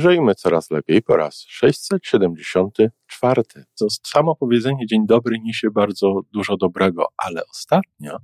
[0.00, 3.42] Żyjmy coraz lepiej po raz 674.
[3.78, 8.18] To samo powiedzenie dzień dobry niesie bardzo dużo dobrego, ale ostatnio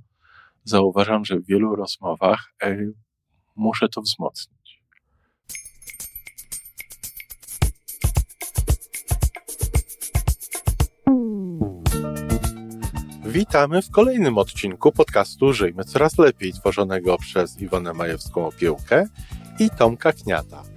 [0.63, 2.91] zauważam, że w wielu rozmowach ej,
[3.55, 4.81] muszę to wzmocnić.
[13.25, 19.07] Witamy w kolejnym odcinku podcastu Żyjmy Coraz Lepiej, tworzonego przez Iwonę Majewską Opiełkę
[19.59, 20.76] i Tomka Kniata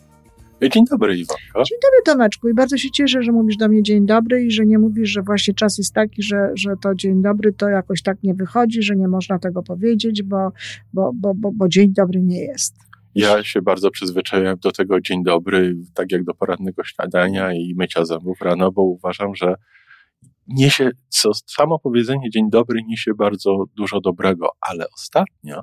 [0.69, 1.63] Dzień dobry, Iwonko.
[1.63, 2.49] Dzień dobry, Tomeczku.
[2.49, 5.21] I bardzo się cieszę, że mówisz do mnie dzień dobry i że nie mówisz, że
[5.21, 8.95] właśnie czas jest taki, że, że to dzień dobry to jakoś tak nie wychodzi, że
[8.95, 10.49] nie można tego powiedzieć, bo,
[10.93, 12.75] bo, bo, bo, bo dzień dobry nie jest.
[13.15, 18.05] Ja się bardzo przyzwyczaiłem do tego dzień dobry, tak jak do porannego śniadania i mycia
[18.05, 19.55] zębów rano, bo uważam, że
[20.47, 25.61] niesie, co samo powiedzenie dzień dobry niesie bardzo dużo dobrego, ale ostatnio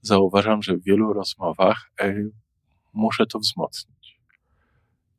[0.00, 2.30] zauważam, że w wielu rozmowach ej,
[2.92, 3.91] muszę to wzmocnić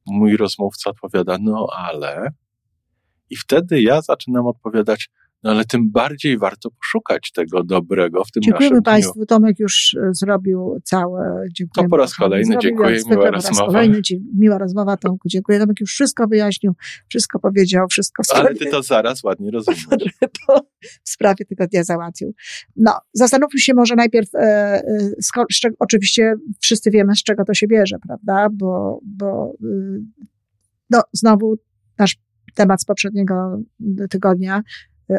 [0.06, 2.30] mój rozmówca odpowiada, no ale.
[3.30, 5.10] I wtedy ja zaczynam odpowiadać,
[5.44, 9.14] no ale tym bardziej warto poszukać tego dobrego w tym Dziękujemy Państwu.
[9.14, 9.26] dniu.
[9.26, 11.46] Tomek już e, zrobił całe.
[11.76, 12.56] To po raz kolejny.
[12.62, 13.66] Dziękuję, miła rozmowa.
[13.66, 14.02] Kolejny,
[14.38, 15.30] miła rozmowa, Tomku.
[15.30, 15.60] Dziękuję.
[15.60, 16.74] Tomek już wszystko wyjaśnił,
[17.10, 19.84] wszystko powiedział, wszystko w sprawie, Ale ty to zaraz ładnie rozumiesz.
[21.06, 22.34] w sprawie tego dnia załatwił.
[22.76, 24.82] No, zastanówmy się może najpierw, e, e,
[25.22, 28.48] sko, czego, oczywiście wszyscy wiemy, z czego to się bierze, prawda?
[28.54, 30.02] Bo, bo y,
[30.90, 31.56] no, znowu
[31.98, 32.18] nasz
[32.56, 33.60] temat z poprzedniego
[34.10, 34.62] tygodnia,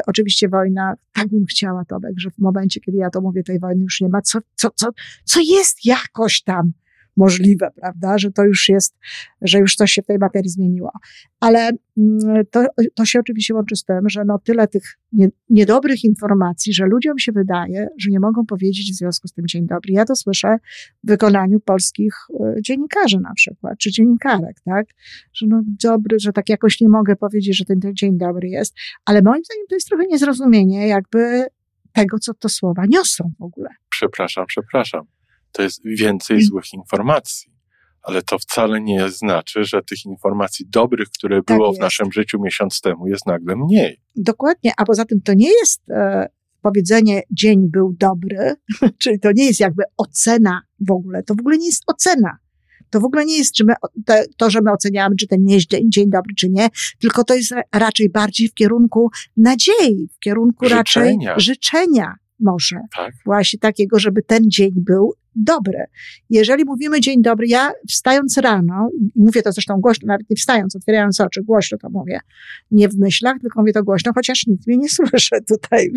[0.07, 3.83] oczywiście wojna, tak bym chciała, Tomek, że w momencie, kiedy ja to mówię, tej wojny
[3.83, 4.89] już nie ma, co, co, co,
[5.23, 6.73] co jest jakoś tam
[7.17, 8.95] możliwe, prawda, że to już jest,
[9.41, 10.91] że już coś się w tej materii zmieniło.
[11.39, 12.65] Ale mm, to,
[12.95, 17.19] to się oczywiście łączy z tym, że no tyle tych nie, niedobrych informacji, że ludziom
[17.19, 19.93] się wydaje, że nie mogą powiedzieć w związku z tym dzień dobry.
[19.93, 20.57] Ja to słyszę
[21.03, 24.85] w wykonaniu polskich e, dziennikarzy na przykład, czy dziennikarek, tak,
[25.33, 28.73] że no dobry, że tak jakoś nie mogę powiedzieć, że ten, dzień dobry jest,
[29.05, 31.45] ale moim zdaniem to jest trochę niezrozumienie jakby
[31.93, 33.69] tego, co to słowa niosą w ogóle.
[33.89, 35.14] Przepraszam, przepraszam
[35.55, 37.55] to jest więcej złych informacji.
[38.01, 41.79] Ale to wcale nie znaczy, że tych informacji dobrych, które tak było jest.
[41.79, 44.01] w naszym życiu miesiąc temu, jest nagle mniej.
[44.15, 46.27] Dokładnie, a poza tym to nie jest e,
[46.61, 48.55] powiedzenie dzień był dobry,
[49.01, 52.37] czyli to nie jest jakby ocena w ogóle, to w ogóle nie jest ocena.
[52.89, 53.73] To w ogóle nie jest czy my,
[54.05, 56.67] to, to, że my oceniamy, czy ten jest dzień, dzień dobry, czy nie,
[56.99, 61.29] tylko to jest raczej bardziej w kierunku nadziei, w kierunku życzenia.
[61.29, 62.79] raczej życzenia może.
[62.95, 63.13] Tak.
[63.25, 65.85] Właśnie takiego, żeby ten dzień był dobre.
[66.29, 71.21] Jeżeli mówimy dzień dobry, ja wstając rano, mówię to zresztą głośno, nawet nie wstając, otwierając
[71.21, 72.19] oczy, głośno to mówię,
[72.71, 75.91] nie w myślach, tylko mówię to głośno, chociaż nikt mnie nie słyszy tutaj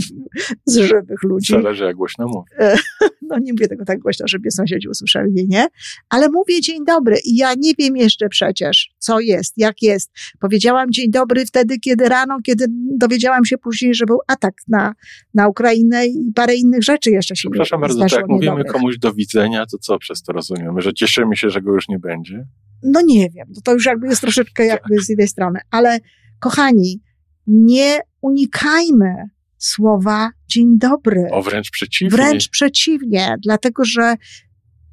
[0.67, 1.53] z żywych ludzi.
[1.53, 2.79] Zależy jak głośno mówię.
[3.23, 5.67] No nie mówię tego tak głośno, żeby sąsiedzi usłyszeli, nie?
[6.09, 10.11] Ale mówię dzień dobry i ja nie wiem jeszcze przecież, co jest, jak jest.
[10.41, 12.65] Powiedziałam dzień dobry wtedy, kiedy rano, kiedy
[12.99, 14.95] dowiedziałam się później, że był atak na,
[15.35, 19.13] na Ukrainę i parę innych rzeczy jeszcze się Przepraszam bardzo, tak jak mówimy komuś do
[19.29, 20.81] widzenia, to co przez to rozumiemy?
[20.81, 22.47] Że cieszymy się, że go już nie będzie?
[22.83, 25.99] No nie wiem, to, to już jakby jest troszeczkę jakby z jednej strony, ale
[26.41, 27.01] kochani,
[27.47, 29.15] nie unikajmy
[29.59, 31.27] słowa dzień dobry.
[31.31, 32.17] O, wręcz przeciwnie.
[32.17, 34.15] Wręcz przeciwnie, dlatego że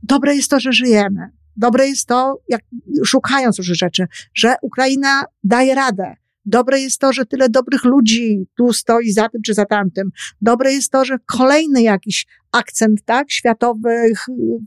[0.04, 1.30] dobre jest to, że żyjemy.
[1.58, 2.62] Dobre jest to, jak
[3.06, 6.16] szukając różnych rzeczy, że Ukraina daje radę,
[6.46, 10.10] Dobre jest to, że tyle dobrych ludzi tu stoi za tym czy za tamtym.
[10.42, 14.26] Dobre jest to, że kolejny jakiś akcent, tak, światowych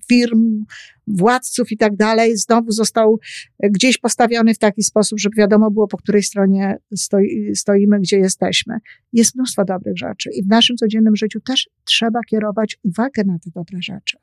[0.09, 0.65] firm,
[1.07, 3.19] władców i tak dalej, znowu został
[3.63, 8.79] gdzieś postawiony w taki sposób, żeby wiadomo było, po której stronie stoi, stoimy, gdzie jesteśmy.
[9.13, 13.51] Jest mnóstwo dobrych rzeczy i w naszym codziennym życiu też trzeba kierować uwagę na te
[13.55, 14.19] dobre rzeczy.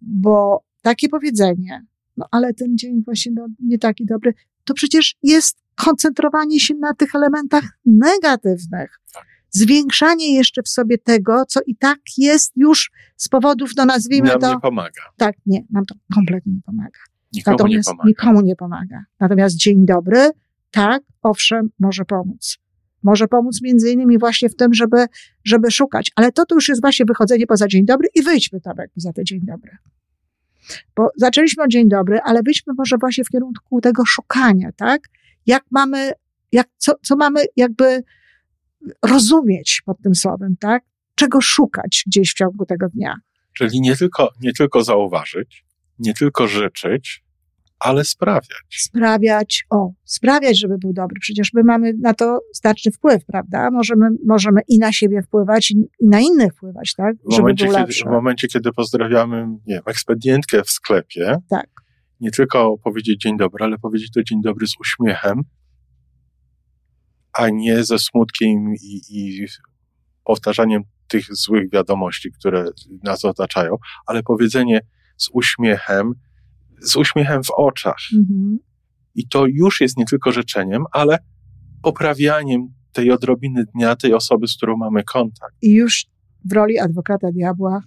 [0.00, 1.86] Bo takie powiedzenie,
[2.16, 6.94] no ale ten dzień właśnie no, nie taki dobry, to przecież jest koncentrowanie się na
[6.94, 9.00] tych elementach negatywnych.
[9.14, 9.26] Tak.
[9.50, 14.40] Zwiększanie jeszcze w sobie tego, co i tak jest już z powodów, no nazwijmy nam
[14.40, 14.46] to.
[14.46, 15.02] Nam nie pomaga.
[15.16, 17.00] Tak, nie, nam to kompletnie nie pomaga.
[17.32, 18.08] Nikomu Natomiast nie pomaga.
[18.08, 19.04] nikomu nie pomaga.
[19.20, 20.30] Natomiast dzień dobry,
[20.70, 22.58] tak, owszem, może pomóc.
[23.02, 25.06] Może pomóc między innymi właśnie w tym, żeby,
[25.44, 26.12] żeby szukać.
[26.16, 29.24] Ale to, to już jest właśnie wychodzenie poza dzień dobry i wyjdźmy Tomek poza ten
[29.24, 29.70] dzień dobry.
[30.96, 35.00] Bo zaczęliśmy od dzień dobry, ale wyjdźmy może właśnie w kierunku tego szukania, tak?
[35.46, 36.12] jak mamy,
[36.52, 38.02] jak, co, co mamy jakby
[39.04, 40.82] rozumieć pod tym słowem, tak?
[41.14, 43.16] Czego szukać gdzieś w ciągu tego dnia.
[43.52, 45.64] Czyli nie tylko, nie tylko zauważyć,
[45.98, 47.24] nie tylko życzyć,
[47.80, 48.66] ale sprawiać.
[48.70, 51.20] Sprawiać, o, sprawiać, żeby był dobry.
[51.20, 53.70] Przecież my mamy na to znaczny wpływ, prawda?
[53.70, 57.16] Możemy, możemy i na siebie wpływać, i, na innych wpływać, tak?
[57.32, 61.68] W momencie, kiedy, w momencie, kiedy pozdrawiamy, nie wiem, ekspedientkę w sklepie, tak.
[62.20, 65.42] nie tylko powiedzieć dzień dobry, ale powiedzieć to dzień dobry z uśmiechem,
[67.32, 69.46] a nie ze smutkiem i, i
[70.24, 72.64] powtarzaniem tych złych wiadomości, które
[73.04, 74.80] nas otaczają, ale powiedzenie
[75.16, 76.12] z uśmiechem,
[76.82, 77.98] z uśmiechem w oczach.
[78.16, 78.58] Mhm.
[79.14, 81.18] I to już jest nie tylko życzeniem, ale
[81.82, 85.54] poprawianiem tej odrobiny dnia tej osoby, z którą mamy kontakt.
[85.62, 86.06] I już
[86.44, 87.82] w roli adwokata diabła,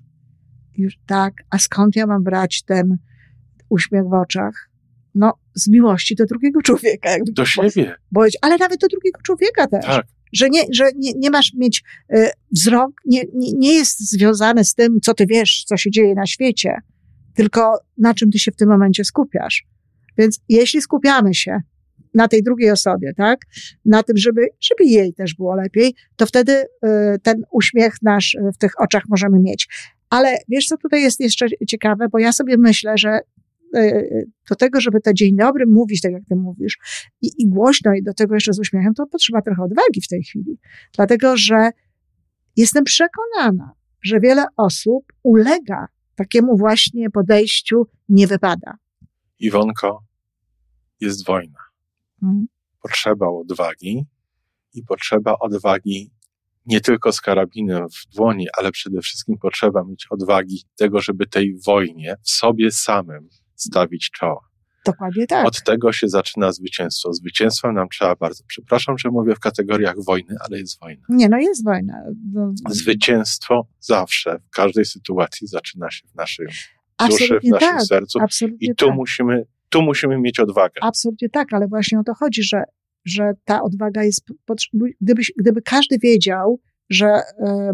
[0.77, 2.97] już tak, a skąd ja mam brać ten
[3.69, 4.69] uśmiech w oczach?
[5.15, 7.09] No, z miłości do drugiego człowieka.
[7.31, 7.95] Do siebie.
[8.11, 9.85] Bo, ale nawet do drugiego człowieka też.
[9.85, 10.05] Tak.
[10.33, 11.83] Że, nie, że nie, nie masz mieć
[12.15, 16.15] y, wzrok, nie, nie, nie jest związany z tym, co ty wiesz, co się dzieje
[16.15, 16.75] na świecie,
[17.33, 19.65] tylko na czym ty się w tym momencie skupiasz.
[20.17, 21.61] Więc jeśli skupiamy się
[22.13, 23.39] na tej drugiej osobie, tak,
[23.85, 26.67] na tym, żeby, żeby jej też było lepiej, to wtedy y,
[27.23, 29.67] ten uśmiech nasz w tych oczach możemy mieć.
[30.09, 33.19] Ale wiesz, co tutaj jest jeszcze ciekawe, bo ja sobie myślę, że
[33.77, 36.77] y, do tego, żeby to dzień dobry mówić, tak jak ty mówisz,
[37.21, 40.23] i, i głośno, i do tego jeszcze z uśmiechem, to potrzeba trochę odwagi w tej
[40.23, 40.57] chwili.
[40.95, 41.69] Dlatego, że
[42.55, 43.71] jestem przekonana,
[44.03, 48.77] że wiele osób ulega takiemu właśnie podejściu nie wypada.
[49.39, 50.03] Iwonko,
[50.99, 51.59] jest wojna.
[52.19, 52.45] Hmm.
[52.81, 54.05] Potrzeba odwagi
[54.73, 56.11] i potrzeba odwagi
[56.65, 61.55] nie tylko z karabinem w dłoni, ale przede wszystkim potrzeba mieć odwagi tego, żeby tej
[61.65, 64.52] wojnie w sobie samym stawić czoła.
[64.85, 65.47] Dokładnie tak.
[65.47, 67.13] Od tego się zaczyna zwycięstwo.
[67.13, 68.43] Zwycięstwem nam trzeba bardzo.
[68.47, 71.03] Przepraszam, że mówię w kategoriach wojny, ale jest wojna.
[71.09, 71.93] Nie, no jest wojna.
[72.33, 72.53] No.
[72.69, 76.47] Zwycięstwo zawsze, w każdej sytuacji zaczyna się w naszej
[77.09, 77.81] duszy, w naszym tak.
[77.81, 78.19] sercu.
[78.21, 78.95] Absolutnie I tu tak.
[78.95, 80.73] musimy, tu musimy mieć odwagę.
[80.81, 82.63] Absolutnie tak, ale właśnie o to chodzi, że,
[83.05, 84.25] że ta odwaga jest,
[85.01, 86.59] gdyby, gdyby każdy wiedział,
[86.89, 87.21] że e,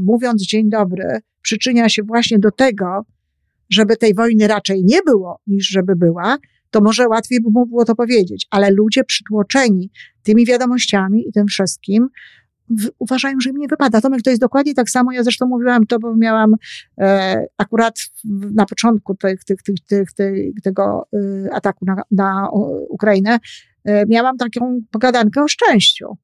[0.02, 3.06] mówiąc dzień dobry, przyczynia się właśnie do tego,
[3.70, 6.38] żeby tej wojny raczej nie było, niż żeby była,
[6.70, 8.48] to może łatwiej by mu było to powiedzieć.
[8.50, 9.92] Ale ludzie przytłoczeni
[10.24, 12.10] tymi wiadomościami i tym wszystkim,
[13.00, 14.02] uważają, że im nie wypada.
[14.02, 15.12] Tomek, to jest dokładnie tak samo.
[15.12, 16.56] Ja zresztą mówiłam to, bo miałam
[16.98, 18.00] e, akurat
[18.54, 22.50] na początku tych, tych, tych, tych, tych tego e, ataku na, na
[22.90, 23.40] Ukrainę,
[23.86, 26.18] e, miałam taką pogadankę o szczęściu.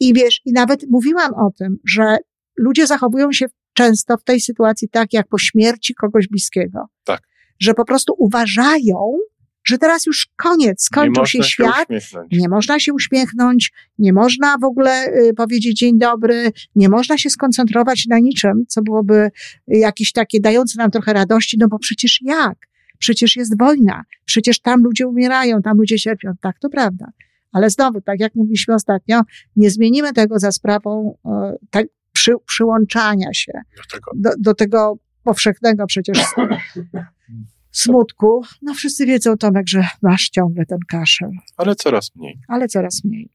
[0.00, 2.16] I wiesz, i nawet mówiłam o tym, że
[2.56, 6.86] ludzie zachowują się często w tej sytuacji tak, jak po śmierci kogoś bliskiego.
[7.04, 7.22] Tak.
[7.58, 9.18] Że po prostu uważają,
[9.64, 14.64] że teraz już koniec, skończył się świat, się nie można się uśmiechnąć, nie można w
[14.64, 19.30] ogóle y, powiedzieć dzień dobry, nie można się skoncentrować na niczym, co byłoby
[19.66, 22.58] jakieś takie dające nam trochę radości, no bo przecież jak?
[22.98, 26.32] Przecież jest wojna, przecież tam ludzie umierają, tam ludzie cierpią.
[26.40, 27.06] Tak, to prawda.
[27.52, 29.22] Ale znowu, tak jak mówiliśmy ostatnio,
[29.56, 34.10] nie zmienimy tego za sprawą e, tak, przy, przyłączania się do tego.
[34.16, 36.18] Do, do tego powszechnego przecież
[37.74, 38.42] smutku.
[38.62, 41.30] No wszyscy wiedzą, Tomek, że masz ciągle ten kaszel.
[41.56, 42.38] Ale coraz mniej.
[42.48, 43.30] Ale coraz mniej.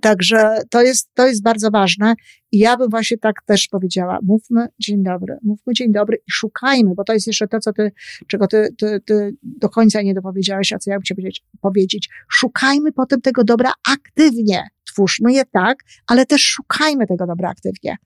[0.00, 2.14] Także to jest, to jest bardzo ważne
[2.52, 6.94] i ja bym właśnie tak też powiedziała, mówmy dzień dobry, mówmy dzień dobry i szukajmy,
[6.94, 7.92] bo to jest jeszcze to, co ty,
[8.26, 12.08] czego ty, ty, ty do końca nie dopowiedziałeś, a co ja bym chciała powiedzieć, powiedzieć.
[12.28, 14.68] Szukajmy potem tego dobra aktywnie.
[14.84, 17.96] Twórzmy je tak, ale też szukajmy tego dobra aktywnie.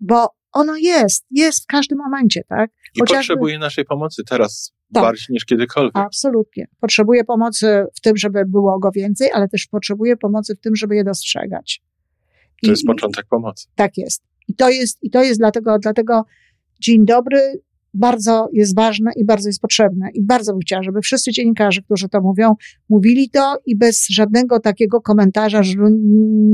[0.00, 2.70] Bo ono jest, jest w każdym momencie, tak?
[2.96, 3.18] I Chociażby...
[3.18, 5.02] potrzebuje naszej pomocy teraz tak.
[5.02, 5.96] bardziej niż kiedykolwiek.
[5.96, 6.68] Absolutnie.
[6.80, 10.96] Potrzebuje pomocy w tym, żeby było go więcej, ale też potrzebuje pomocy w tym, żeby
[10.96, 11.82] je dostrzegać.
[12.62, 13.66] I, to jest początek pomocy.
[13.74, 14.22] Tak jest.
[14.48, 16.24] I to jest, i to jest dlatego, dlatego
[16.80, 17.62] dzień dobry
[17.94, 20.08] bardzo jest ważne i bardzo jest potrzebne.
[20.14, 22.54] I bardzo bym chciała, żeby wszyscy dziennikarze, którzy to mówią,
[22.88, 25.74] mówili to i bez żadnego takiego komentarza, że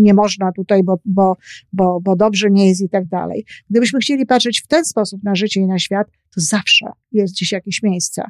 [0.02, 1.36] nie można tutaj, bo, bo,
[1.72, 3.44] bo, bo dobrze nie jest i tak dalej.
[3.70, 7.52] Gdybyśmy chcieli patrzeć w ten sposób na życie i na świat, to zawsze jest gdzieś
[7.52, 8.22] jakieś miejsce,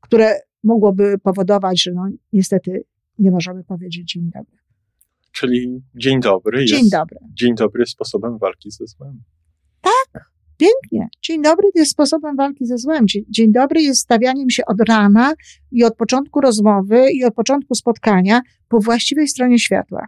[0.00, 2.84] które mogłoby powodować, że no, niestety
[3.18, 4.58] nie możemy powiedzieć dzień dobry.
[5.32, 7.16] Czyli dzień dobry dzień jest, dobry.
[7.32, 9.22] Dzień dobry jest sposobem walki ze złem.
[10.56, 11.08] Pięknie.
[11.22, 13.06] Dzień dobry jest sposobem walki ze złem.
[13.28, 15.34] Dzień dobry jest stawianiem się od rana
[15.72, 20.06] i od początku rozmowy i od początku spotkania po właściwej stronie światła.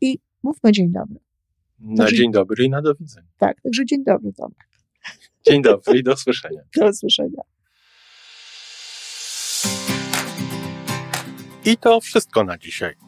[0.00, 1.20] I mówmy dzień dobry.
[1.78, 3.28] Na także, dzień dobry i na do widzenia.
[3.38, 4.68] Tak, także dzień dobry, Tomek.
[5.46, 6.60] Dzień dobry i do usłyszenia.
[6.76, 7.42] Do usłyszenia.
[11.64, 13.07] I to wszystko na dzisiaj.